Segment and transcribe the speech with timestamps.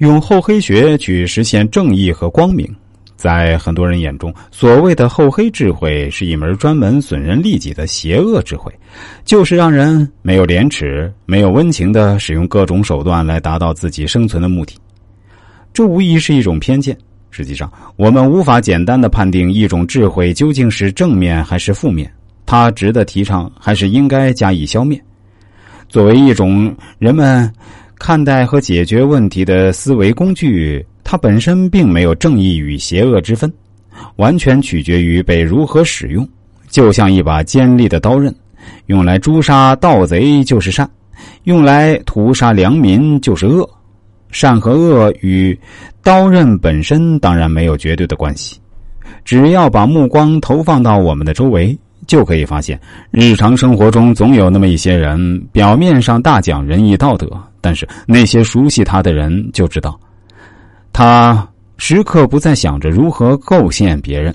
[0.00, 2.66] 用厚黑学去实现正义和光明。
[3.16, 8.72] 在很多人眼中，所谓的厚黑智慧是一门专门损人利己的邪恶智慧，
[9.26, 14.74] 就是让人没有廉耻、没有温情的使用各种手段来达到自己生存的目的。
[15.74, 16.96] 这无疑是一种偏见。
[17.30, 22.10] 实际上，我们无法简单的判定一种智慧究竟是正面还是负面，
[22.46, 24.98] 它值得提倡还是应该加以消灭。
[25.90, 27.52] 作为一种人们
[28.00, 30.84] 看待和解决问题的思维工具。
[31.04, 33.52] 它本身并没有正义与邪恶之分，
[34.16, 36.26] 完全取决于被如何使用。
[36.68, 38.34] 就像一把尖利的刀刃，
[38.86, 40.88] 用来诛杀盗贼就是善，
[41.44, 43.68] 用来屠杀良民就是恶。
[44.30, 45.58] 善和恶与
[46.02, 48.58] 刀刃本身当然没有绝对的关系。
[49.24, 51.76] 只要把目光投放到我们的周围，
[52.10, 52.76] 就可以发现，
[53.12, 59.96] 日常生活中总有那么一些人，表面上大讲仁义道德，但是那些熟悉他的人就知道。
[60.92, 64.34] 他时刻不再想着如何构陷别人，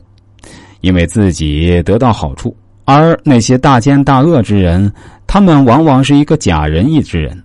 [0.79, 2.49] 因为自己得到好处；
[2.85, 4.89] 而那些大奸大恶之人，
[5.27, 7.43] 他们往往是一个假仁义之人，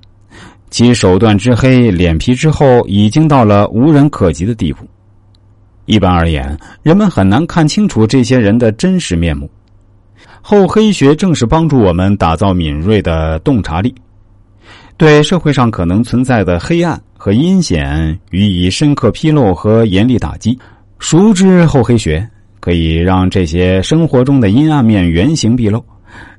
[0.71, 4.87] 其手段之黑、脸皮之厚，已经到了无人可及的地步。
[5.87, 9.51] 一般而言，人们很难看清楚这些人的真实面目。
[10.41, 13.95] 厚黑学正是帮助我们打造敏锐的洞察力，
[14.97, 17.01] 对社会上可能存在的黑暗。
[17.23, 20.59] 和阴险予以深刻披露和严厉打击。
[20.99, 22.27] 熟知厚黑学，
[22.61, 25.85] 可以让这些生活中的阴暗面原形毕露，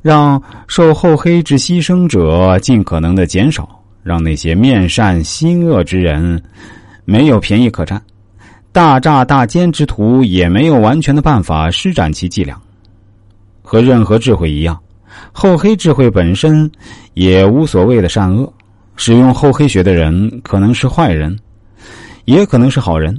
[0.02, 3.70] 让受厚黑之牺牲者尽可能的减少，
[4.02, 6.42] 让那些面善心恶之人
[7.06, 8.02] 没有便宜可占，
[8.72, 12.60] 大诈大奸之徒也没有完全的办法施展其伎俩。
[13.72, 14.78] 和任何智慧一样，
[15.32, 16.70] 厚黑智慧本身
[17.14, 18.52] 也无所谓的善恶。
[18.98, 21.40] 使用厚黑学的人可能是坏人，
[22.26, 23.18] 也可能是好人。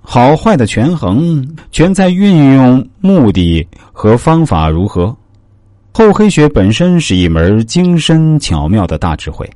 [0.00, 5.12] 好坏的权衡全在运用目的和方法如何。
[5.92, 9.50] 厚黑学本身是一门精深巧妙的大智慧，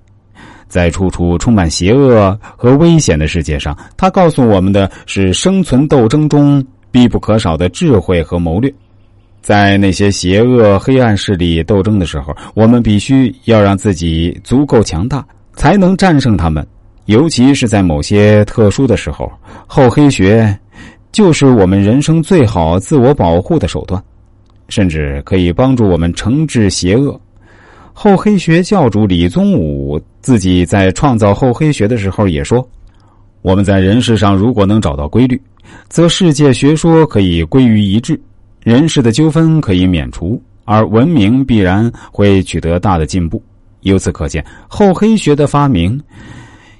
[0.66, 8.74] 在处处充满邪恶和危险的世界上，它告诉我们的是生存斗争中必不可少的智慧和谋略。
[9.44, 15.22] 在那些邪恶黑暗势力斗争的时候，我们必须要让自己足够强大。
[15.52, 16.66] 才能战胜他们，
[17.04, 19.30] 尤其是在某些特殊的时候，
[19.66, 20.58] 厚黑学
[21.12, 24.02] 就是我们人生最好自我保护的手段，
[24.70, 27.20] 甚至可以帮助我们惩治邪恶。
[27.92, 32.66] 厚黑学教主李宗武自己在创造厚黑学的时候也说
[33.42, 35.38] ：“我们在人世上如果能找到规律，
[35.90, 38.18] 则世界学说可以归于一致，
[38.64, 43.40] 人事的纠纷可以免除，而文明必然会取得大的进步。”
[43.82, 46.00] 由此可见，厚黑学的发明，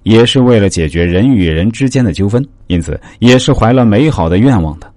[0.05, 4.91] 也是为了解决人与人之间的纠纷，因此也是怀了美好的愿望的。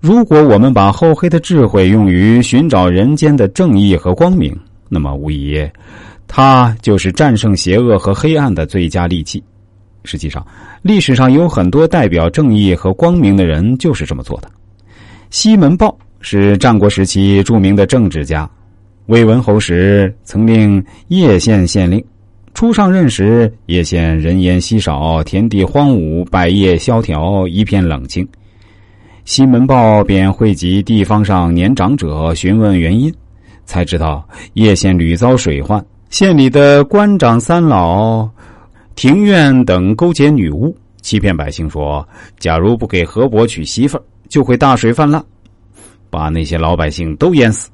[0.00, 4.56] 如果我们把厚黑的智慧用于寻找人间的正义和光明，
[4.88, 5.68] 那么无疑，
[6.28, 9.42] 它就是战胜邪恶和黑暗的最佳利器。
[10.04, 10.46] 实际上，
[10.82, 14.48] 历史上有很多代表正义和光明的人就是这么做的。
[15.30, 18.48] 西门豹是战国时期著名的政治家。
[19.06, 22.04] 魏文侯时，曾令叶县县令。
[22.54, 28.26] 初上任时，叶县人烟稀少，田地荒芜，百业萧条，一片冷清。
[29.24, 33.12] 西门豹便汇集地方上年长者，询问原因，
[33.64, 38.28] 才知道叶县屡遭水患，县里的官长三老、
[38.94, 42.08] 庭院等勾结女巫，欺骗百姓说，
[42.38, 45.24] 假如不给河伯娶媳妇就会大水泛滥，
[46.10, 47.70] 把那些老百姓都淹死。